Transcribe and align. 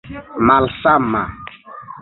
malsama 0.47 1.23